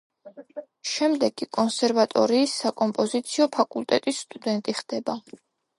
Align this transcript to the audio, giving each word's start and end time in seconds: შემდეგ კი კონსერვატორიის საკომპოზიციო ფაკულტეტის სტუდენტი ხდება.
შემდეგ 0.91 1.35
კი 1.41 1.47
კონსერვატორიის 1.59 2.57
საკომპოზიციო 2.65 3.51
ფაკულტეტის 3.59 4.25
სტუდენტი 4.27 4.79
ხდება. 4.83 5.23